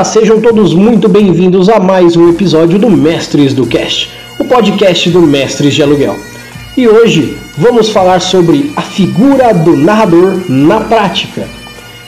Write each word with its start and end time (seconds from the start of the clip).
Olá, 0.00 0.04
sejam 0.06 0.40
todos 0.40 0.72
muito 0.72 1.10
bem-vindos 1.10 1.68
a 1.68 1.78
mais 1.78 2.16
um 2.16 2.30
episódio 2.30 2.78
do 2.78 2.88
Mestres 2.88 3.52
do 3.52 3.66
Cast, 3.66 4.10
o 4.38 4.44
podcast 4.46 5.10
do 5.10 5.20
Mestres 5.20 5.74
de 5.74 5.82
Aluguel. 5.82 6.18
E 6.74 6.88
hoje 6.88 7.36
vamos 7.58 7.90
falar 7.90 8.22
sobre 8.22 8.72
a 8.76 8.80
figura 8.80 9.52
do 9.52 9.76
narrador 9.76 10.40
na 10.48 10.80
prática. 10.80 11.46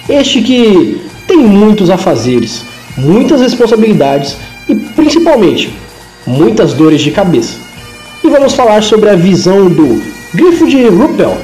Este 0.09 0.41
que 0.41 1.03
tem 1.27 1.37
muitos 1.37 1.91
afazeres, 1.91 2.65
muitas 2.97 3.43
responsabilidades 3.43 4.39
e 4.67 4.75
principalmente 4.75 5.79
muitas 6.27 6.73
dores 6.73 7.03
de 7.03 7.11
cabeça. 7.11 7.59
E 8.25 8.31
vamos 8.31 8.55
falar 8.55 8.83
sobre 8.83 9.11
a 9.11 9.17
visão 9.17 9.69
do 9.69 10.03
grifo 10.33 10.67
de 10.67 10.89
Ruppel, 10.89 11.37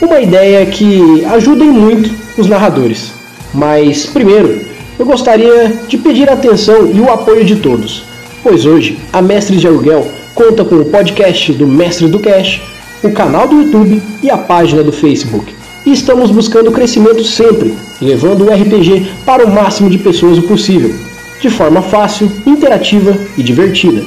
uma 0.00 0.20
ideia 0.20 0.64
que 0.66 1.24
ajuda 1.24 1.64
muito 1.64 2.14
os 2.38 2.46
narradores. 2.46 3.12
Mas 3.52 4.06
primeiro, 4.06 4.69
eu 5.00 5.06
gostaria 5.06 5.80
de 5.88 5.96
pedir 5.96 6.28
a 6.28 6.34
atenção 6.34 6.90
e 6.92 7.00
o 7.00 7.10
apoio 7.10 7.42
de 7.42 7.56
todos, 7.56 8.04
pois 8.42 8.66
hoje 8.66 8.98
a 9.10 9.22
Mestres 9.22 9.58
de 9.58 9.66
Aluguel 9.66 10.06
conta 10.34 10.62
com 10.62 10.74
o 10.74 10.84
podcast 10.84 11.54
do 11.54 11.66
Mestre 11.66 12.06
do 12.06 12.18
Cash, 12.18 12.60
o 13.02 13.10
canal 13.10 13.48
do 13.48 13.62
YouTube 13.62 14.02
e 14.22 14.30
a 14.30 14.36
página 14.36 14.82
do 14.82 14.92
Facebook. 14.92 15.54
E 15.86 15.92
estamos 15.92 16.30
buscando 16.30 16.70
crescimento 16.70 17.24
sempre, 17.24 17.74
levando 17.98 18.44
o 18.44 18.52
RPG 18.52 19.10
para 19.24 19.46
o 19.46 19.50
máximo 19.50 19.88
de 19.88 19.96
pessoas 19.96 20.38
possível, 20.40 20.94
de 21.40 21.48
forma 21.48 21.80
fácil, 21.80 22.30
interativa 22.46 23.16
e 23.38 23.42
divertida. 23.42 24.04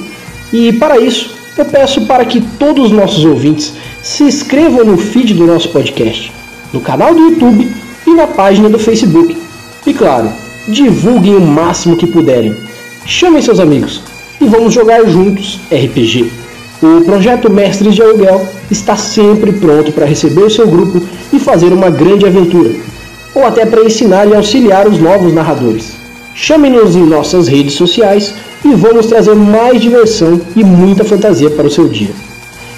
E 0.52 0.72
para 0.74 1.00
isso, 1.00 1.34
eu 1.58 1.64
peço 1.64 2.06
para 2.06 2.24
que 2.24 2.40
todos 2.40 2.86
os 2.86 2.92
nossos 2.92 3.24
ouvintes 3.24 3.74
se 4.00 4.22
inscrevam 4.22 4.84
no 4.84 4.96
feed 4.96 5.34
do 5.34 5.44
nosso 5.44 5.70
podcast, 5.70 6.32
no 6.72 6.80
canal 6.80 7.12
do 7.12 7.20
YouTube 7.20 7.68
e 8.06 8.10
na 8.10 8.28
página 8.28 8.68
do 8.68 8.78
Facebook. 8.78 9.36
E 9.84 9.92
claro, 9.92 10.43
divulguem 10.68 11.36
o 11.36 11.40
máximo 11.40 11.96
que 11.96 12.06
puderem. 12.06 12.56
Chamem 13.06 13.42
seus 13.42 13.60
amigos 13.60 14.02
e 14.40 14.46
vamos 14.46 14.72
jogar 14.72 15.04
juntos 15.06 15.60
RPG. 15.70 16.30
O 16.82 17.02
projeto 17.02 17.50
Mestres 17.50 17.94
de 17.94 18.02
Aluguel 18.02 18.46
está 18.70 18.96
sempre 18.96 19.52
pronto 19.52 19.92
para 19.92 20.06
receber 20.06 20.42
o 20.42 20.50
seu 20.50 20.66
grupo 20.66 21.02
e 21.32 21.38
fazer 21.38 21.72
uma 21.72 21.90
grande 21.90 22.26
aventura, 22.26 22.70
ou 23.34 23.46
até 23.46 23.64
para 23.64 23.84
ensinar 23.84 24.26
e 24.26 24.34
auxiliar 24.34 24.86
os 24.86 24.98
novos 24.98 25.32
narradores. 25.32 25.94
Chame-nos 26.34 26.96
em 26.96 27.06
nossas 27.06 27.46
redes 27.46 27.74
sociais 27.74 28.34
e 28.64 28.74
vamos 28.74 29.06
trazer 29.06 29.34
mais 29.34 29.80
diversão 29.80 30.40
e 30.56 30.64
muita 30.64 31.04
fantasia 31.04 31.48
para 31.50 31.66
o 31.66 31.70
seu 31.70 31.88
dia. 31.88 32.10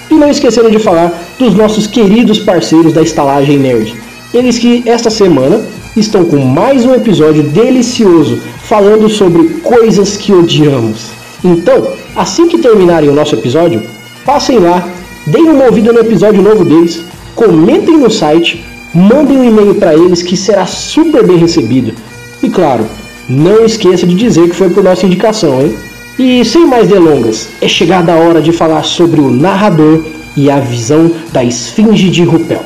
E 0.09 0.13
não 0.13 0.29
esquecendo 0.29 0.69
de 0.71 0.79
falar 0.79 1.11
dos 1.39 1.53
nossos 1.53 1.87
queridos 1.87 2.39
parceiros 2.39 2.93
da 2.93 3.01
Estalagem 3.01 3.57
Nerd. 3.57 3.95
Eles 4.33 4.59
que 4.59 4.83
esta 4.85 5.09
semana 5.09 5.61
estão 5.99 6.25
com 6.25 6.37
mais 6.37 6.85
um 6.85 6.93
episódio 6.93 7.43
delicioso 7.43 8.39
falando 8.63 9.09
sobre 9.09 9.47
coisas 9.61 10.17
que 10.17 10.33
odiamos. 10.33 11.07
Então, 11.43 11.93
assim 12.15 12.47
que 12.47 12.57
terminarem 12.57 13.09
o 13.09 13.13
nosso 13.13 13.35
episódio, 13.35 13.83
passem 14.25 14.59
lá, 14.59 14.87
deem 15.25 15.49
uma 15.49 15.65
ouvida 15.65 15.91
no 15.91 15.99
episódio 15.99 16.41
novo 16.41 16.65
deles, 16.65 17.03
comentem 17.35 17.97
no 17.97 18.09
site, 18.09 18.63
mandem 18.93 19.37
um 19.37 19.43
e-mail 19.43 19.75
para 19.75 19.93
eles 19.93 20.21
que 20.21 20.37
será 20.37 20.65
super 20.65 21.25
bem 21.25 21.37
recebido. 21.37 21.93
E 22.41 22.49
claro, 22.49 22.85
não 23.29 23.65
esqueça 23.65 24.05
de 24.05 24.15
dizer 24.15 24.49
que 24.49 24.55
foi 24.55 24.69
por 24.69 24.83
nossa 24.83 25.05
indicação, 25.05 25.61
hein? 25.61 25.77
E 26.19 26.43
sem 26.43 26.65
mais 26.65 26.87
delongas, 26.87 27.49
é 27.61 27.67
chegada 27.67 28.11
a 28.11 28.15
hora 28.15 28.41
de 28.41 28.51
falar 28.51 28.83
sobre 28.83 29.21
o 29.21 29.29
narrador 29.29 30.03
e 30.35 30.49
a 30.49 30.59
visão 30.59 31.11
da 31.31 31.43
esfinge 31.43 32.09
de 32.09 32.23
Rupel. 32.23 32.63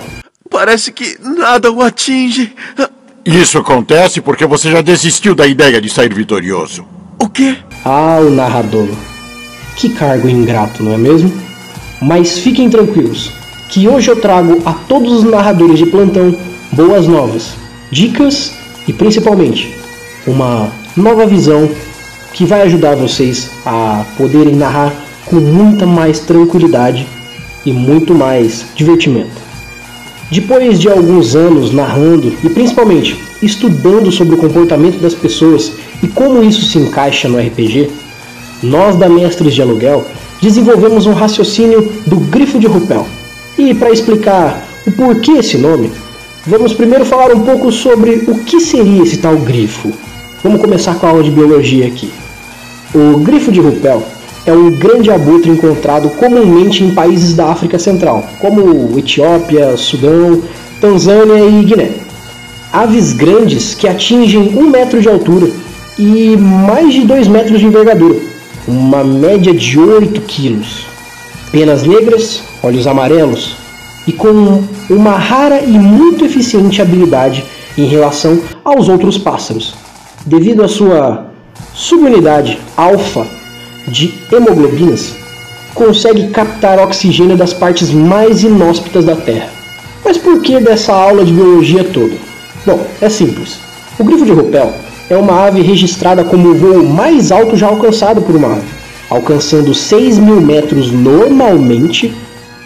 Parece 0.49 0.91
que 0.91 1.17
nada 1.21 1.71
o 1.71 1.81
atinge. 1.81 2.53
Isso 3.25 3.59
acontece 3.59 4.19
porque 4.19 4.47
você 4.47 4.71
já 4.71 4.81
desistiu 4.81 5.35
da 5.35 5.45
ideia 5.45 5.79
de 5.79 5.89
sair 5.89 6.11
vitorioso. 6.11 6.85
O 7.19 7.29
quê? 7.29 7.55
Ah, 7.85 8.17
o 8.19 8.31
narrador. 8.31 8.87
Que 9.75 9.89
cargo 9.89 10.27
ingrato, 10.27 10.83
não 10.83 10.93
é 10.93 10.97
mesmo? 10.97 11.31
Mas 12.01 12.39
fiquem 12.39 12.67
tranquilos, 12.67 13.31
que 13.69 13.87
hoje 13.87 14.09
eu 14.09 14.19
trago 14.19 14.59
a 14.65 14.73
todos 14.73 15.13
os 15.13 15.23
narradores 15.23 15.77
de 15.77 15.85
plantão 15.85 16.35
boas 16.71 17.05
novas, 17.05 17.53
dicas 17.91 18.53
e 18.87 18.93
principalmente 18.93 19.71
uma 20.25 20.71
nova 20.97 21.27
visão 21.27 21.69
que 22.33 22.43
vai 22.43 22.63
ajudar 22.63 22.95
vocês 22.95 23.51
a 23.63 24.03
poderem 24.17 24.55
narrar 24.55 24.91
com 25.25 25.35
muita 25.35 25.85
mais 25.85 26.21
tranquilidade 26.21 27.07
e 27.65 27.71
muito 27.71 28.15
mais 28.15 28.65
divertimento. 28.75 29.50
Depois 30.31 30.79
de 30.79 30.87
alguns 30.87 31.35
anos 31.35 31.73
narrando 31.73 32.33
e 32.41 32.49
principalmente 32.49 33.21
estudando 33.43 34.09
sobre 34.13 34.35
o 34.35 34.37
comportamento 34.37 34.97
das 34.97 35.13
pessoas 35.13 35.73
e 36.01 36.07
como 36.07 36.41
isso 36.41 36.63
se 36.63 36.77
encaixa 36.77 37.27
no 37.27 37.37
RPG, 37.37 37.91
nós 38.63 38.95
da 38.95 39.09
Mestres 39.09 39.53
de 39.53 39.61
Aluguel 39.61 40.05
desenvolvemos 40.41 41.05
um 41.05 41.11
raciocínio 41.11 41.91
do 42.07 42.15
Grifo 42.15 42.57
de 42.59 42.65
Rupel. 42.65 43.05
E 43.57 43.73
para 43.73 43.91
explicar 43.91 44.65
o 44.87 44.91
porquê 44.93 45.33
esse 45.33 45.57
nome, 45.57 45.91
vamos 46.47 46.71
primeiro 46.73 47.03
falar 47.03 47.35
um 47.35 47.41
pouco 47.41 47.69
sobre 47.69 48.23
o 48.25 48.39
que 48.45 48.61
seria 48.61 49.03
esse 49.03 49.17
tal 49.17 49.35
grifo. 49.35 49.91
Vamos 50.41 50.61
começar 50.61 50.95
com 50.95 51.07
a 51.07 51.09
aula 51.09 51.23
de 51.23 51.29
biologia 51.29 51.87
aqui. 51.87 52.09
O 52.95 53.17
grifo 53.19 53.51
de 53.51 53.59
Rupel 53.59 54.01
é 54.45 54.51
um 54.51 54.71
grande 54.71 55.11
abutre 55.11 55.49
encontrado 55.49 56.09
comumente 56.11 56.83
em 56.83 56.93
países 56.93 57.35
da 57.35 57.47
África 57.47 57.77
Central, 57.77 58.27
como 58.39 58.97
Etiópia, 58.97 59.77
Sudão, 59.77 60.41
Tanzânia 60.79 61.45
e 61.45 61.63
Guiné. 61.63 61.91
Aves 62.73 63.13
grandes 63.13 63.75
que 63.75 63.87
atingem 63.87 64.57
um 64.57 64.69
metro 64.69 65.01
de 65.01 65.09
altura 65.09 65.49
e 65.99 66.35
mais 66.37 66.93
de 66.93 67.01
2 67.01 67.27
metros 67.27 67.59
de 67.59 67.65
envergadura, 67.65 68.17
uma 68.67 69.03
média 69.03 69.53
de 69.53 69.77
8 69.77 70.21
quilos. 70.21 70.85
Penas 71.51 71.83
negras, 71.83 72.41
olhos 72.63 72.87
amarelos 72.87 73.55
e 74.07 74.11
com 74.11 74.63
uma 74.89 75.17
rara 75.17 75.61
e 75.61 75.77
muito 75.77 76.25
eficiente 76.25 76.81
habilidade 76.81 77.43
em 77.77 77.85
relação 77.85 78.41
aos 78.63 78.89
outros 78.89 79.17
pássaros. 79.17 79.75
Devido 80.25 80.63
à 80.63 80.67
sua 80.67 81.27
subunidade 81.73 82.57
alfa 82.75 83.40
de 83.87 84.13
hemoglobinas 84.31 85.15
consegue 85.73 86.27
captar 86.27 86.79
oxigênio 86.79 87.37
das 87.37 87.53
partes 87.53 87.91
mais 87.91 88.43
inóspitas 88.43 89.05
da 89.05 89.15
Terra. 89.15 89.49
Mas 90.03 90.17
por 90.17 90.41
que 90.41 90.59
dessa 90.59 90.93
aula 90.93 91.23
de 91.23 91.33
biologia 91.33 91.83
toda? 91.83 92.15
Bom, 92.65 92.85
é 93.01 93.09
simples. 93.09 93.57
O 93.97 94.03
grifo 94.03 94.25
de 94.25 94.31
Ruppel 94.31 94.73
é 95.09 95.17
uma 95.17 95.45
ave 95.45 95.61
registrada 95.61 96.23
como 96.23 96.49
o 96.49 96.55
voo 96.55 96.83
mais 96.83 97.31
alto 97.31 97.55
já 97.55 97.67
alcançado 97.67 98.21
por 98.21 98.35
uma 98.35 98.53
ave, 98.53 98.67
alcançando 99.09 99.73
6 99.73 100.17
mil 100.17 100.41
metros 100.41 100.91
normalmente, 100.91 102.13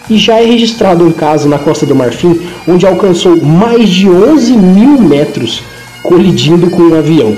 e 0.08 0.16
já 0.16 0.40
é 0.40 0.44
registrado 0.44 1.04
um 1.04 1.12
caso 1.12 1.48
na 1.48 1.58
Costa 1.58 1.84
do 1.84 1.94
Marfim 1.94 2.40
onde 2.66 2.86
alcançou 2.86 3.36
mais 3.42 3.88
de 3.88 4.08
11 4.08 4.52
mil 4.52 5.00
metros 5.00 5.62
colidindo 6.02 6.70
com 6.70 6.82
um 6.82 6.94
avião. 6.94 7.36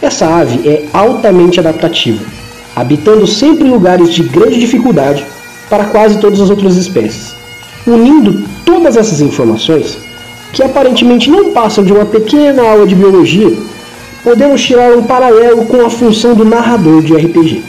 Essa 0.00 0.26
ave 0.26 0.66
é 0.66 0.84
altamente 0.92 1.60
adaptativa 1.60 2.37
habitando 2.80 3.26
sempre 3.26 3.66
em 3.66 3.70
lugares 3.70 4.12
de 4.12 4.22
grande 4.22 4.60
dificuldade 4.60 5.26
para 5.68 5.86
quase 5.86 6.18
todas 6.20 6.40
as 6.40 6.48
outras 6.48 6.76
espécies. 6.76 7.34
Unindo 7.86 8.44
todas 8.64 8.96
essas 8.96 9.20
informações, 9.20 9.98
que 10.52 10.62
aparentemente 10.62 11.28
não 11.28 11.52
passam 11.52 11.82
de 11.82 11.92
uma 11.92 12.06
pequena 12.06 12.62
aula 12.62 12.86
de 12.86 12.94
biologia, 12.94 13.52
podemos 14.22 14.62
tirar 14.62 14.96
um 14.96 15.02
paralelo 15.02 15.66
com 15.66 15.84
a 15.84 15.90
função 15.90 16.34
do 16.34 16.44
narrador 16.44 17.02
de 17.02 17.14
RPG. 17.14 17.62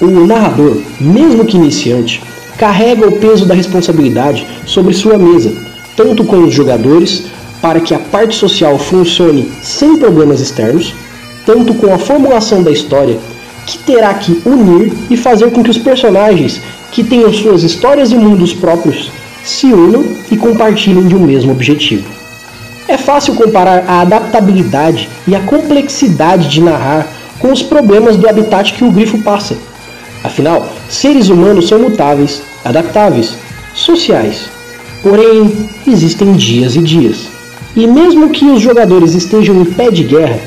O 0.00 0.26
narrador, 0.26 0.76
mesmo 1.00 1.44
que 1.44 1.56
iniciante, 1.56 2.22
carrega 2.58 3.08
o 3.08 3.12
peso 3.12 3.46
da 3.46 3.54
responsabilidade 3.54 4.46
sobre 4.66 4.92
sua 4.92 5.16
mesa, 5.16 5.52
tanto 5.96 6.24
com 6.24 6.44
os 6.44 6.52
jogadores, 6.52 7.24
para 7.60 7.80
que 7.80 7.94
a 7.94 7.98
parte 7.98 8.34
social 8.34 8.78
funcione 8.78 9.50
sem 9.62 9.96
problemas 9.96 10.40
externos, 10.40 10.94
tanto 11.46 11.72
com 11.74 11.92
a 11.94 11.98
formulação 11.98 12.62
da 12.62 12.70
história 12.70 13.18
que 13.66 13.78
terá 13.78 14.12
que 14.14 14.42
unir 14.44 14.92
e 15.10 15.16
fazer 15.16 15.50
com 15.50 15.62
que 15.62 15.70
os 15.70 15.78
personagens 15.78 16.60
que 16.90 17.04
tenham 17.04 17.32
suas 17.32 17.62
histórias 17.62 18.10
e 18.10 18.16
mundos 18.16 18.52
próprios 18.52 19.10
se 19.44 19.66
unam 19.66 20.04
e 20.30 20.36
compartilhem 20.36 21.06
de 21.06 21.16
um 21.16 21.20
mesmo 21.20 21.52
objetivo. 21.52 22.08
É 22.88 22.96
fácil 22.96 23.34
comparar 23.34 23.84
a 23.88 24.00
adaptabilidade 24.00 25.08
e 25.26 25.34
a 25.34 25.40
complexidade 25.40 26.48
de 26.48 26.60
narrar 26.60 27.06
com 27.38 27.52
os 27.52 27.62
problemas 27.62 28.16
do 28.16 28.28
habitat 28.28 28.72
que 28.72 28.84
o 28.84 28.90
grifo 28.90 29.18
passa. 29.22 29.56
Afinal, 30.22 30.68
seres 30.88 31.28
humanos 31.28 31.68
são 31.68 31.78
mutáveis, 31.78 32.42
adaptáveis, 32.64 33.34
sociais. 33.74 34.48
Porém, 35.02 35.68
existem 35.86 36.32
dias 36.34 36.76
e 36.76 36.80
dias. 36.80 37.28
E 37.74 37.86
mesmo 37.86 38.30
que 38.30 38.44
os 38.44 38.60
jogadores 38.60 39.14
estejam 39.14 39.60
em 39.60 39.64
pé 39.64 39.90
de 39.90 40.04
guerra, 40.04 40.38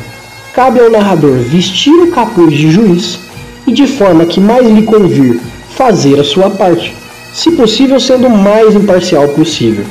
cabe 0.56 0.80
ao 0.80 0.90
narrador 0.90 1.38
vestir 1.40 1.94
o 1.94 2.12
capuz 2.12 2.57
de 2.57 2.72
juiz 2.72 3.19
e, 3.68 3.74
de 3.74 3.86
forma 3.86 4.25
que 4.25 4.40
mais 4.40 4.66
lhe 4.66 4.84
convir, 4.84 5.42
fazer 5.72 6.18
a 6.18 6.24
sua 6.24 6.50
parte, 6.50 6.96
se 7.34 7.52
possível 7.52 8.00
sendo 8.00 8.28
o 8.28 8.38
mais 8.38 8.74
imparcial 8.74 9.28
possível. 9.30 9.86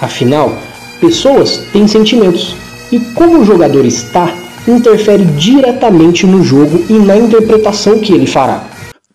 Afinal, 0.00 0.58
pessoas 1.00 1.58
têm 1.72 1.86
sentimentos, 1.86 2.56
e 2.90 2.98
como 3.14 3.38
o 3.38 3.44
jogador 3.44 3.84
está 3.84 4.34
interfere 4.66 5.24
diretamente 5.24 6.26
no 6.26 6.42
jogo 6.42 6.84
e 6.88 6.94
na 6.94 7.16
interpretação 7.16 8.00
que 8.00 8.12
ele 8.12 8.26
fará. 8.26 8.64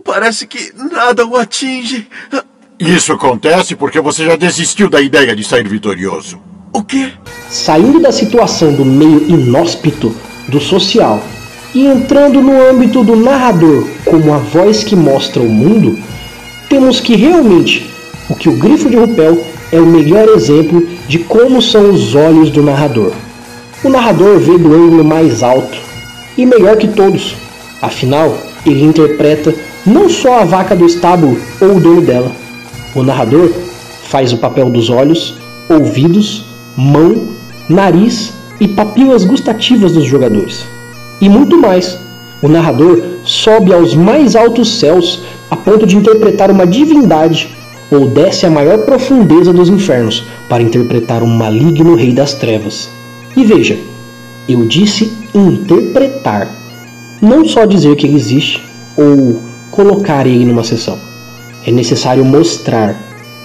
Parece 0.04 0.48
que 0.48 0.72
nada 0.92 1.26
o 1.26 1.36
atinge. 1.36 2.08
Isso 2.80 3.12
acontece 3.12 3.76
porque 3.76 4.00
você 4.00 4.26
já 4.26 4.36
desistiu 4.36 4.90
da 4.90 5.02
ideia 5.02 5.36
de 5.36 5.44
sair 5.44 5.68
vitorioso. 5.68 6.40
O 6.74 6.84
quê? 6.84 7.12
Saindo 7.50 8.00
da 8.00 8.12
situação 8.12 8.74
do 8.74 8.84
meio 8.84 9.30
inóspito 9.30 10.16
do 10.48 10.60
social 10.60 11.22
e 11.74 11.86
entrando 11.86 12.42
no 12.42 12.62
âmbito 12.70 13.04
do 13.04 13.16
narrador 13.16 13.86
como 14.06 14.34
a 14.34 14.38
voz 14.38 14.84
que 14.84 14.96
mostra 14.96 15.42
o 15.42 15.50
mundo, 15.50 16.00
temos 16.70 17.02
que 17.02 17.16
realmente 17.16 17.90
o 18.30 18.36
que 18.36 18.48
o 18.48 18.58
Grifo 18.58 18.90
de 18.90 18.96
Rupel 18.96 19.44
é 19.72 19.80
o 19.80 19.86
melhor 19.86 20.30
exemplo 20.30 20.88
de 21.08 21.20
como 21.20 21.62
são 21.62 21.92
os 21.92 22.16
olhos 22.16 22.50
do 22.50 22.64
narrador. 22.64 23.12
O 23.84 23.90
narrador 23.90 24.40
vê 24.40 24.58
do 24.58 24.74
ângulo 24.74 25.04
mais 25.04 25.44
alto 25.44 25.78
e 26.38 26.46
melhor 26.46 26.78
que 26.78 26.88
todos, 26.88 27.36
afinal, 27.82 28.38
ele 28.66 28.84
interpreta 28.84 29.54
não 29.86 30.10
só 30.10 30.40
a 30.40 30.46
vaca 30.46 30.76
do 30.76 30.86
estábulo 30.86 31.38
ou 31.62 31.76
o 31.76 31.80
dono 31.80 32.02
dela. 32.02 32.32
O 32.96 33.04
narrador 33.04 33.52
faz 34.04 34.32
o 34.32 34.38
papel 34.38 34.70
dos 34.70 34.90
olhos, 34.90 35.36
ouvidos, 35.70 36.46
mão, 36.76 37.28
nariz 37.70 38.34
e 38.60 38.68
papilas 38.68 39.24
gustativas 39.24 39.94
dos 39.94 40.06
jogadores. 40.06 40.66
E 41.22 41.30
muito 41.30 41.58
mais. 41.58 41.98
O 42.42 42.48
narrador 42.48 43.02
sobe 43.24 43.74
aos 43.74 43.96
mais 43.96 44.36
altos 44.36 44.80
céus 44.80 45.24
a 45.50 45.56
ponto 45.56 45.86
de 45.86 45.96
interpretar 45.96 46.52
uma 46.52 46.68
divindade 46.68 47.50
ou 47.90 48.08
desce 48.08 48.46
à 48.46 48.50
maior 48.50 48.80
profundeza 48.80 49.54
dos 49.54 49.70
infernos 49.70 50.26
para 50.50 50.64
interpretar 50.64 51.24
um 51.24 51.28
maligno 51.28 51.96
rei 51.96 52.12
das 52.12 52.34
trevas. 52.34 52.90
E 53.36 53.44
veja, 53.44 53.78
eu 54.48 54.66
disse 54.66 55.12
interpretar, 55.34 56.48
não 57.22 57.46
só 57.46 57.66
dizer 57.66 57.96
que 57.96 58.06
ele 58.06 58.16
existe 58.16 58.64
ou 58.96 59.42
colocar 59.72 60.26
ele 60.26 60.46
numa 60.46 60.64
sessão. 60.64 60.98
É 61.66 61.72
necessário 61.72 62.24
mostrar, 62.24 62.96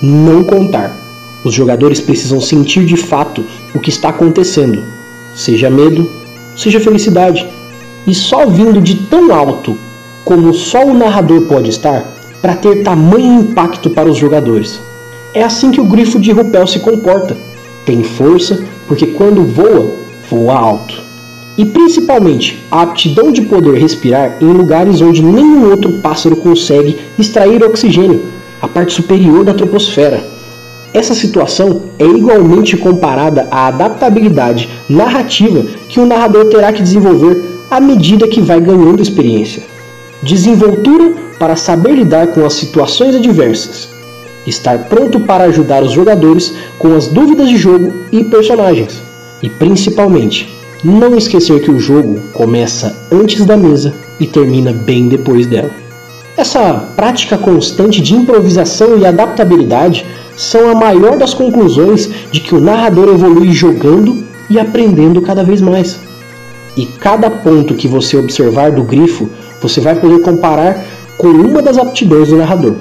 não 0.03 0.45
contar. 0.45 0.97
Os 1.45 1.55
jogadores 1.55 2.01
precisam 2.01 2.41
sentir 2.41 2.85
de 2.85 2.97
fato 2.97 3.45
o 3.75 3.81
que 3.81 3.89
está 3.89 4.11
acontecendo, 4.11 4.85
seja 5.41 5.71
medo, 5.71 6.09
seja 6.57 6.79
felicidade. 6.79 7.49
E 8.07 8.15
só 8.15 8.47
vindo 8.47 8.81
de 8.81 8.95
tão 8.95 9.35
alto 9.35 9.77
como 10.25 10.53
só 10.53 10.85
o 10.85 10.95
narrador 10.95 11.43
pode 11.43 11.71
estar, 11.71 12.05
para 12.41 12.55
ter 12.55 12.83
tamanho 12.83 13.41
impacto 13.41 13.91
para 13.91 14.09
os 14.09 14.17
jogadores. 14.17 14.81
É 15.35 15.43
assim 15.43 15.71
que 15.71 15.81
o 15.81 15.85
grifo 15.85 16.19
de 16.19 16.31
Rupel 16.31 16.67
se 16.67 16.79
comporta. 16.79 17.37
Tem 17.85 18.03
força, 18.03 18.65
porque 18.87 19.09
quando 19.09 19.45
voa, 19.45 19.91
voa 20.31 20.55
alto. 20.55 21.03
E 21.59 21.65
principalmente 21.65 22.65
a 22.71 22.83
aptidão 22.83 23.33
de 23.33 23.43
poder 23.43 23.79
respirar 23.79 24.37
em 24.41 24.47
lugares 24.47 25.01
onde 25.01 25.23
nenhum 25.23 25.69
outro 25.71 25.95
pássaro 25.95 26.37
consegue 26.37 26.97
extrair 27.19 27.63
oxigênio, 27.65 28.23
a 28.63 28.69
parte 28.69 28.93
superior 28.93 29.43
da 29.43 29.55
troposfera. 29.55 30.30
Essa 30.93 31.15
situação 31.15 31.83
é 31.99 32.05
igualmente 32.05 32.77
comparada 32.77 33.47
à 33.51 33.69
adaptabilidade 33.69 34.69
narrativa 34.89 35.65
que 35.89 36.01
o 36.01 36.07
narrador 36.07 36.47
terá 36.47 36.73
que 36.73 36.83
desenvolver 36.83 37.61
à 37.71 37.81
medida 37.81 38.27
que 38.27 38.41
vai 38.41 38.61
ganhando 38.61 39.01
experiência. 39.01 39.63
Desenvoltura 40.23 41.15
para 41.39 41.55
saber 41.55 41.93
lidar 41.93 42.29
com 42.29 42.45
as 42.45 42.55
situações 42.55 43.15
adversas. 43.15 43.89
Estar 44.47 44.89
pronto 44.89 45.21
para 45.21 45.45
ajudar 45.45 45.83
os 45.83 45.93
jogadores 45.93 46.55
com 46.79 46.95
as 46.97 47.07
dúvidas 47.07 47.49
de 47.49 47.57
jogo 47.57 47.93
e 48.11 48.25
personagens. 48.25 49.01
E 49.43 49.49
principalmente, 49.49 50.49
não 50.83 51.17
esquecer 51.17 51.63
que 51.63 51.71
o 51.71 51.79
jogo 51.79 52.21
começa 52.33 53.07
antes 53.13 53.45
da 53.47 53.57
mesa 53.57 53.95
e 54.19 54.27
termina 54.27 54.73
bem 54.73 55.09
depois 55.09 55.47
dela. 55.47 55.71
Essa 56.37 56.75
prática 56.97 57.39
constante 57.39 58.01
de 58.01 58.15
improvisação 58.15 58.99
e 58.99 59.07
adaptabilidade 59.07 60.05
são 60.41 60.71
a 60.71 60.75
maior 60.75 61.19
das 61.19 61.35
conclusões 61.35 62.09
de 62.33 62.41
que 62.41 62.55
o 62.55 62.61
narrador 62.61 63.11
evolui 63.11 63.53
jogando 63.53 64.25
e 64.49 64.59
aprendendo 64.59 65.21
cada 65.21 65.45
vez 65.45 65.61
mais. 65.61 66.01
E 66.75 66.87
cada 66.87 67.29
ponto 67.29 67.75
que 67.75 67.87
você 67.87 68.17
observar 68.17 68.73
do 68.73 68.83
grifo, 68.83 69.29
você 69.61 69.83
vai 69.83 69.95
poder 69.97 70.21
comparar 70.23 70.83
com 71.19 71.29
uma 71.29 71.61
das 71.61 71.77
aptidões 71.77 72.29
do 72.29 72.39
narrador. 72.39 72.77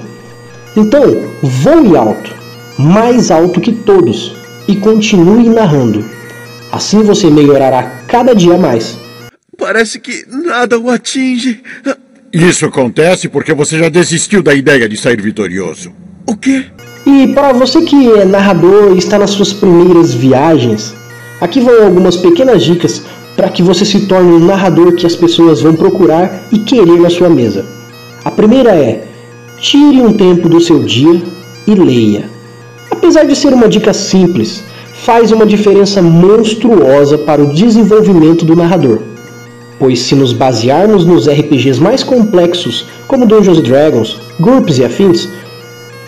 Então, 0.73 1.01
voe 1.41 1.97
alto, 1.97 2.33
mais 2.77 3.29
alto 3.29 3.59
que 3.59 3.73
todos, 3.73 4.33
e 4.65 4.77
continue 4.77 5.49
narrando. 5.49 6.05
Assim 6.71 7.03
você 7.03 7.29
melhorará 7.29 8.03
cada 8.07 8.33
dia 8.33 8.57
mais. 8.57 8.97
Parece 9.57 9.99
que 9.99 10.25
nada 10.29 10.79
o 10.79 10.89
atinge. 10.89 11.61
Isso 12.31 12.65
acontece 12.65 13.27
porque 13.27 13.53
você 13.53 13.77
já 13.77 13.89
desistiu 13.89 14.41
da 14.41 14.53
ideia 14.53 14.87
de 14.87 14.95
sair 14.95 15.21
vitorioso. 15.21 15.91
O 16.25 16.37
quê? 16.37 16.67
E 17.05 17.27
para 17.27 17.53
você 17.53 17.81
que 17.81 18.11
é 18.13 18.25
narrador 18.25 18.93
e 18.93 18.97
está 18.97 19.17
nas 19.17 19.31
suas 19.31 19.53
primeiras 19.53 20.13
viagens, 20.13 20.93
aqui 21.39 21.59
vão 21.59 21.83
algumas 21.83 22.17
pequenas 22.17 22.63
dicas 22.63 23.03
para 23.35 23.49
que 23.49 23.63
você 23.63 23.85
se 23.85 24.01
torne 24.01 24.33
um 24.33 24.45
narrador 24.45 24.93
que 24.93 25.05
as 25.05 25.15
pessoas 25.15 25.61
vão 25.61 25.73
procurar 25.73 26.43
e 26.51 26.59
querer 26.59 26.99
na 26.99 27.09
sua 27.09 27.29
mesa. 27.29 27.65
A 28.25 28.29
primeira 28.29 28.75
é: 28.75 29.07
tire 29.61 30.01
um 30.01 30.13
tempo 30.13 30.49
do 30.49 30.59
seu 30.59 30.83
dia 30.83 31.21
e 31.65 31.73
leia. 31.73 32.29
Apesar 32.91 33.23
de 33.23 33.35
ser 33.35 33.53
uma 33.53 33.69
dica 33.69 33.93
simples, 33.93 34.63
faz 35.05 35.31
uma 35.31 35.45
diferença 35.45 36.01
monstruosa 36.01 37.17
para 37.17 37.41
o 37.41 37.53
desenvolvimento 37.53 38.43
do 38.43 38.55
narrador. 38.55 38.99
Pois 39.79 39.99
se 39.99 40.15
nos 40.15 40.33
basearmos 40.33 41.05
nos 41.05 41.27
RPGs 41.27 41.79
mais 41.79 42.03
complexos, 42.03 42.85
como 43.07 43.25
Dungeons 43.25 43.61
Dragons, 43.61 44.19
GURPS 44.39 44.79
e 44.79 44.83
afins, 44.83 45.29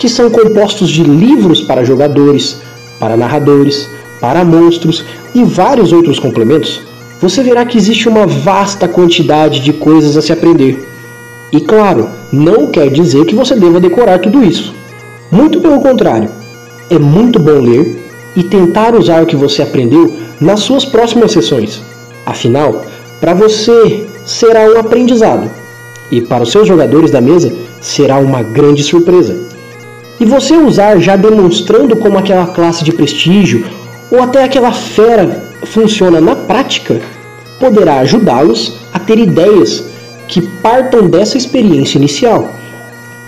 que 0.02 0.10
são 0.10 0.32
compostos 0.32 0.90
de 0.90 1.04
livros 1.04 1.62
para 1.62 1.84
jogadores, 1.84 2.60
para 3.00 3.16
narradores, 3.16 3.88
para 4.20 4.44
monstros 4.44 5.06
e 5.36 5.44
vários 5.44 5.94
outros 5.94 6.18
complementos, 6.18 6.82
você 7.22 7.44
verá 7.44 7.64
que 7.66 7.78
existe 7.78 8.10
uma 8.10 8.26
vasta 8.26 8.88
quantidade 8.88 9.60
de 9.60 9.72
coisas 9.72 10.18
a 10.18 10.22
se 10.24 10.34
aprender. 10.34 10.84
E 11.52 11.62
claro, 11.62 12.10
não 12.34 12.66
quer 12.66 12.90
dizer 12.90 13.26
que 13.26 13.36
você 13.36 13.54
deva 13.54 13.80
decorar 13.80 14.18
tudo 14.18 14.44
isso. 14.44 14.74
Muito 15.32 15.62
pelo 15.62 15.80
contrário, 15.80 16.32
é 16.90 16.98
muito 16.98 17.38
bom 17.38 17.62
ler 17.62 18.04
e 18.36 18.42
tentar 18.42 18.96
usar 18.96 19.22
o 19.22 19.28
que 19.28 19.36
você 19.36 19.62
aprendeu 19.62 20.16
nas 20.40 20.62
suas 20.62 20.84
próximas 20.84 21.32
sessões. 21.32 21.80
Afinal, 22.26 22.82
para 23.20 23.36
você 23.36 24.08
será 24.26 24.62
um 24.62 24.80
aprendizado 24.80 25.48
e 26.12 26.22
para 26.22 26.42
os 26.42 26.52
seus 26.52 26.68
jogadores 26.68 27.12
da 27.12 27.22
mesa 27.22 27.54
será 27.80 28.18
uma 28.18 28.42
grande 28.42 28.82
surpresa. 28.82 29.51
E 30.22 30.26
você 30.26 30.56
usar 30.56 31.00
já 31.00 31.16
demonstrando 31.16 31.96
como 31.96 32.16
aquela 32.16 32.46
classe 32.46 32.84
de 32.84 32.94
prestígio 32.94 33.66
ou 34.12 34.22
até 34.22 34.44
aquela 34.44 34.72
fera 34.72 35.50
funciona 35.66 36.22
na 36.22 36.36
prática, 36.36 37.02
poderá 37.60 37.96
ajudá-los 38.02 38.78
a 38.94 39.00
ter 39.00 39.18
ideias 39.18 39.84
que 40.28 40.40
partam 40.62 41.10
dessa 41.10 41.40
experiência 41.40 41.98
inicial. 41.98 42.54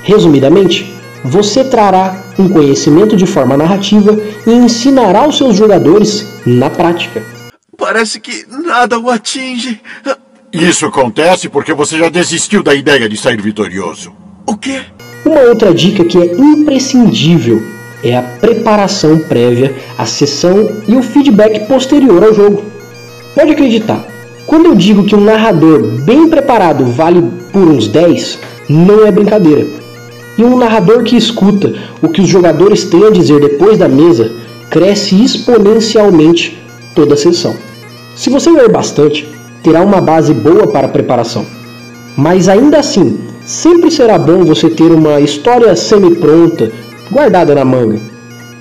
Resumidamente, 0.04 0.94
você 1.24 1.64
trará 1.64 2.26
um 2.38 2.48
conhecimento 2.48 3.18
de 3.18 3.26
forma 3.26 3.58
narrativa 3.58 4.16
e 4.46 4.52
ensinará 4.52 5.28
os 5.28 5.36
seus 5.36 5.56
jogadores 5.56 6.32
na 6.46 6.70
prática. 6.70 7.24
Parece 7.76 8.20
que 8.20 8.46
nada 8.48 9.00
o 9.00 9.10
atinge. 9.10 9.82
Isso 10.52 10.86
acontece 10.86 11.50
porque 11.50 11.74
você 11.74 11.98
já 11.98 12.10
desistiu 12.10 12.62
da 12.62 12.76
ideia 12.76 13.10
de 13.10 13.18
sair 13.18 13.42
vitorioso. 13.42 14.14
O 14.46 14.56
quê? 14.56 14.84
Uma 15.26 15.42
outra 15.42 15.74
dica 15.74 16.04
que 16.04 16.18
é 16.18 16.34
imprescindível 16.36 17.62
é 18.04 18.18
a 18.18 18.22
preparação 18.22 19.20
prévia 19.20 19.74
à 19.98 20.06
sessão 20.06 20.70
e 20.88 20.96
o 20.96 21.02
feedback 21.02 21.66
posterior 21.68 22.24
ao 22.24 22.34
jogo. 22.34 22.64
Pode 23.34 23.52
acreditar, 23.52 24.06
quando 24.46 24.66
eu 24.66 24.76
digo 24.76 25.06
que 25.06 25.16
um 25.16 25.24
narrador 25.24 25.82
bem 26.02 26.28
preparado 26.28 26.86
vale 26.86 27.24
por 27.52 27.62
uns 27.62 27.88
10, 27.88 28.40
não 28.68 29.08
é 29.08 29.12
brincadeira. 29.12 29.66
E 30.38 30.44
um 30.44 30.58
narrador 30.58 31.04
que 31.04 31.16
escuta 31.16 31.74
o 32.02 32.10
que 32.10 32.22
os 32.22 32.28
jogadores 32.28 32.84
têm 32.84 33.06
a 33.06 33.10
dizer 33.10 33.40
depois 33.40 33.78
da 33.78 33.88
mesa 33.88 34.30
cresce 34.70 35.24
exponencialmente 35.24 36.62
toda 36.94 37.14
a 37.14 37.18
sessão. 37.18 37.56
Se 38.16 38.30
você 38.30 38.50
ler 38.50 38.70
bastante, 38.70 39.28
terá 39.64 39.82
uma 39.82 40.02
base 40.02 40.34
boa 40.34 40.68
para 40.68 40.88
a 40.88 40.90
preparação. 40.90 41.46
Mas 42.18 42.50
ainda 42.50 42.80
assim, 42.80 43.18
sempre 43.46 43.92
será 43.92 44.18
bom 44.18 44.44
você 44.44 44.70
ter 44.70 44.92
uma 44.92 45.20
história 45.20 45.76
semi-pronta, 45.76 46.72
guardada 47.12 47.54
na 47.54 47.66
manga. 47.66 48.00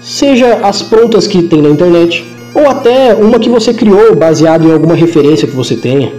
Seja 0.00 0.60
as 0.62 0.82
prontas 0.82 1.26
que 1.26 1.42
tem 1.42 1.62
na 1.62 1.68
internet, 1.68 2.26
ou 2.54 2.68
até 2.68 3.14
uma 3.14 3.38
que 3.38 3.48
você 3.48 3.72
criou 3.72 4.14
baseado 4.14 4.68
em 4.68 4.72
alguma 4.72 4.94
referência 4.94 5.46
que 5.48 5.54
você 5.54 5.76
tenha. 5.76 6.12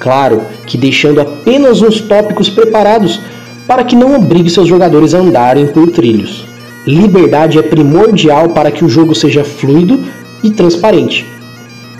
Claro 0.00 0.42
que 0.66 0.78
deixando 0.78 1.20
apenas 1.20 1.82
uns 1.82 2.00
tópicos 2.00 2.48
preparados 2.48 3.20
para 3.66 3.84
que 3.84 3.94
não 3.94 4.16
obrigue 4.16 4.48
seus 4.48 4.66
jogadores 4.66 5.14
a 5.14 5.18
andarem 5.18 5.66
por 5.66 5.90
trilhos. 5.90 6.46
Liberdade 6.86 7.58
é 7.58 7.62
primordial 7.62 8.48
para 8.50 8.70
que 8.70 8.84
o 8.84 8.88
jogo 8.88 9.14
seja 9.14 9.44
fluido 9.44 10.02
e 10.42 10.50
transparente. 10.50 11.26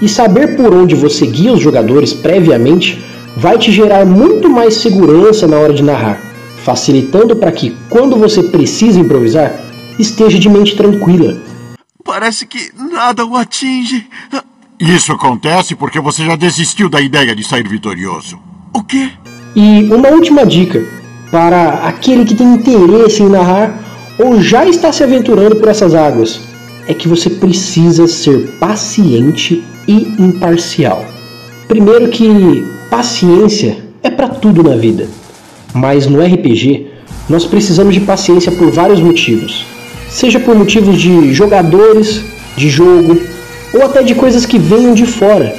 E 0.01 0.09
saber 0.09 0.57
por 0.57 0.73
onde 0.73 0.95
você 0.95 1.27
guia 1.27 1.53
os 1.53 1.61
jogadores 1.61 2.15
previamente 2.15 3.05
vai 3.39 3.57
te 3.57 3.71
gerar 3.71 4.05
muito 4.05 4.51
mais 4.51 4.75
segurança 4.75 5.47
na 5.47 5.57
hora 5.57 5.73
de 5.73 5.83
narrar, 5.83 6.21
facilitando 6.65 7.37
para 7.37 7.53
que, 7.53 7.77
quando 7.89 8.17
você 8.17 8.43
precisa 8.43 8.99
improvisar, 8.99 9.55
esteja 9.97 10.39
de 10.39 10.49
mente 10.49 10.77
tranquila. 10.77 11.37
Parece 12.05 12.47
que 12.47 12.73
nada 12.77 13.25
o 13.25 13.37
atinge. 13.37 14.07
Isso 14.81 15.13
acontece 15.13 15.77
porque 15.77 16.01
você 16.01 16.25
já 16.25 16.35
desistiu 16.35 16.89
da 16.89 17.01
ideia 17.01 17.35
de 17.35 17.45
sair 17.45 17.67
vitorioso. 17.69 18.41
O 18.75 18.83
quê? 18.83 19.11
E 19.55 19.85
uma 19.85 20.09
última 20.09 20.45
dica 20.45 20.85
para 21.31 21.75
aquele 21.87 22.25
que 22.25 22.35
tem 22.35 22.55
interesse 22.55 23.23
em 23.23 23.29
narrar 23.29 23.79
ou 24.19 24.41
já 24.41 24.67
está 24.67 24.93
se 24.93 25.05
aventurando 25.05 25.57
por 25.57 25.69
essas 25.69 25.95
águas 25.95 26.41
é 26.89 26.95
que 26.95 27.07
você 27.07 27.31
precisa 27.31 28.09
ser 28.09 28.57
paciente 28.59 29.63
e 29.87 30.09
imparcial. 30.19 31.05
Primeiro 31.69 32.09
que 32.09 32.78
paciência 32.91 33.79
é 34.03 34.11
para 34.11 34.29
tudo 34.29 34.63
na 34.63 34.77
vida, 34.77 35.07
mas 35.75 36.07
no 36.07 36.23
RPG 36.23 36.87
nós 37.29 37.45
precisamos 37.45 37.95
de 37.95 38.01
paciência 38.01 38.51
por 38.53 38.71
vários 38.71 39.01
motivos. 39.01 39.67
Seja 40.09 40.41
por 40.41 40.57
motivos 40.57 41.01
de 41.01 41.33
jogadores, 41.35 42.25
de 42.57 42.69
jogo 42.69 43.21
ou 43.75 43.83
até 43.85 44.03
de 44.03 44.15
coisas 44.15 44.47
que 44.47 44.59
venham 44.59 44.95
de 44.95 45.05
fora. 45.05 45.55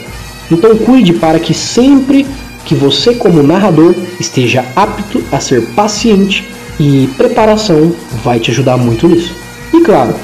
Então 0.51 0.75
cuide 0.77 1.13
para 1.13 1.39
que 1.39 1.53
sempre 1.53 2.25
que 2.65 2.73
você 2.73 3.13
como 3.13 3.43
narrador 3.43 3.95
esteja 4.19 4.65
apto 4.75 5.23
a 5.31 5.39
ser 5.39 5.61
paciente 5.75 6.47
e 6.79 7.09
preparação 7.17 7.93
vai 8.23 8.39
te 8.39 8.51
ajudar 8.51 8.77
muito 8.77 9.07
nisso. 9.07 9.35
E 9.73 9.81
claro, 9.81 10.15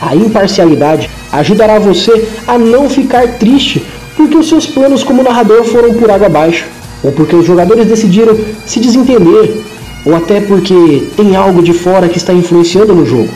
a 0.00 0.14
imparcialidade 0.14 1.08
ajudará 1.30 1.78
você 1.78 2.28
a 2.46 2.58
não 2.58 2.90
ficar 2.90 3.38
triste 3.38 3.82
porque 4.16 4.36
os 4.36 4.48
seus 4.48 4.66
planos 4.66 5.02
como 5.02 5.22
narrador 5.22 5.64
foram 5.64 5.94
por 5.94 6.10
água 6.10 6.26
abaixo, 6.26 6.66
ou 7.02 7.12
porque 7.12 7.34
os 7.34 7.46
jogadores 7.46 7.86
decidiram 7.86 8.38
se 8.66 8.80
desentender, 8.80 9.60
ou 10.04 10.14
até 10.14 10.40
porque 10.40 11.08
tem 11.16 11.36
algo 11.36 11.62
de 11.62 11.72
fora 11.72 12.08
que 12.08 12.18
está 12.18 12.32
influenciando 12.32 12.94
no 12.94 13.06
jogo. 13.06 13.30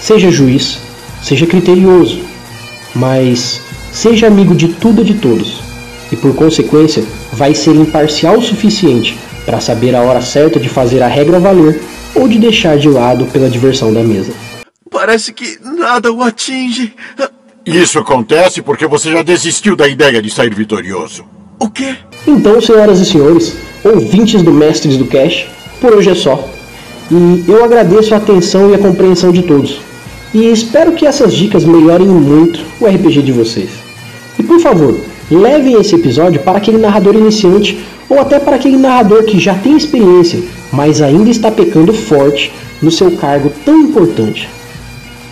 Seja 0.00 0.30
juiz, 0.30 0.78
seja 1.22 1.46
criterioso, 1.46 2.20
mas 2.94 3.60
seja 3.92 4.26
amigo 4.26 4.54
de 4.54 4.68
tudo 4.68 5.02
e 5.02 5.04
de 5.04 5.14
todos, 5.14 5.60
e 6.12 6.16
por 6.16 6.34
consequência 6.34 7.04
vai 7.32 7.54
ser 7.54 7.74
imparcial 7.74 8.38
o 8.38 8.42
suficiente 8.42 9.18
para 9.44 9.60
saber 9.60 9.94
a 9.94 10.02
hora 10.02 10.20
certa 10.20 10.60
de 10.60 10.68
fazer 10.68 11.02
a 11.02 11.08
regra 11.08 11.40
valer 11.40 11.80
ou 12.14 12.28
de 12.28 12.38
deixar 12.38 12.76
de 12.76 12.88
lado 12.88 13.26
pela 13.26 13.48
diversão 13.48 13.92
da 13.92 14.02
mesa. 14.02 14.32
Parece 14.90 15.32
que 15.32 15.58
nada 15.62 16.12
o 16.12 16.22
atinge. 16.22 16.94
Isso 17.68 17.98
acontece 17.98 18.62
porque 18.62 18.86
você 18.86 19.12
já 19.12 19.22
desistiu 19.22 19.76
da 19.76 19.86
ideia 19.86 20.22
de 20.22 20.30
sair 20.30 20.54
vitorioso. 20.54 21.24
O 21.58 21.68
quê? 21.68 21.96
Então, 22.26 22.60
senhoras 22.62 22.98
e 22.98 23.04
senhores, 23.04 23.56
ouvintes 23.84 24.42
do 24.42 24.52
Mestres 24.52 24.96
do 24.96 25.04
Cash, 25.04 25.46
por 25.80 25.92
hoje 25.92 26.10
é 26.10 26.14
só. 26.14 26.48
E 27.10 27.44
eu 27.46 27.62
agradeço 27.62 28.14
a 28.14 28.16
atenção 28.16 28.70
e 28.70 28.74
a 28.74 28.78
compreensão 28.78 29.30
de 29.30 29.42
todos. 29.42 29.80
E 30.32 30.50
espero 30.50 30.92
que 30.92 31.06
essas 31.06 31.34
dicas 31.34 31.64
melhorem 31.64 32.06
muito 32.06 32.60
o 32.80 32.86
RPG 32.86 33.22
de 33.22 33.32
vocês. 33.32 33.70
E 34.38 34.42
por 34.42 34.60
favor, 34.60 34.98
levem 35.30 35.78
esse 35.78 35.94
episódio 35.94 36.40
para 36.40 36.56
aquele 36.56 36.78
narrador 36.78 37.14
iniciante 37.14 37.84
ou 38.08 38.18
até 38.18 38.38
para 38.38 38.56
aquele 38.56 38.78
narrador 38.78 39.24
que 39.24 39.38
já 39.38 39.54
tem 39.54 39.76
experiência, 39.76 40.42
mas 40.72 41.02
ainda 41.02 41.28
está 41.28 41.50
pecando 41.50 41.92
forte 41.92 42.50
no 42.80 42.90
seu 42.90 43.10
cargo 43.12 43.52
tão 43.64 43.78
importante. 43.78 44.48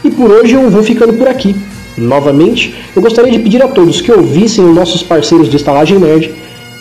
E 0.04 0.10
por 0.10 0.30
hoje 0.30 0.54
eu 0.54 0.68
vou 0.70 0.82
ficando 0.82 1.14
por 1.14 1.28
aqui. 1.28 1.56
Novamente, 1.96 2.74
eu 2.94 3.00
gostaria 3.00 3.32
de 3.32 3.38
pedir 3.38 3.62
a 3.62 3.68
todos 3.68 4.00
que 4.00 4.12
ouvissem 4.12 4.64
os 4.64 4.74
nossos 4.74 5.02
parceiros 5.02 5.48
do 5.48 5.56
Estalagem 5.56 5.98
Nerd, 5.98 6.34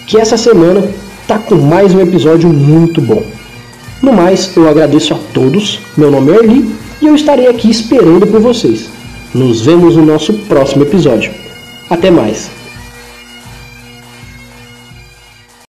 que 0.05 0.17
essa 0.17 0.37
semana 0.37 0.83
tá 1.27 1.39
com 1.39 1.55
mais 1.55 1.93
um 1.93 2.01
episódio 2.01 2.49
muito 2.49 3.01
bom. 3.01 3.23
No 4.01 4.11
mais, 4.11 4.55
eu 4.55 4.67
agradeço 4.67 5.13
a 5.13 5.17
todos, 5.33 5.79
meu 5.97 6.11
nome 6.11 6.31
é 6.31 6.35
Erli 6.35 6.75
e 7.01 7.07
eu 7.07 7.15
estarei 7.15 7.47
aqui 7.47 7.69
esperando 7.69 8.27
por 8.27 8.41
vocês. 8.41 8.89
Nos 9.33 9.61
vemos 9.61 9.95
no 9.95 10.05
nosso 10.05 10.33
próximo 10.33 10.83
episódio. 10.83 11.31
Até 11.89 12.11
mais! 12.11 12.64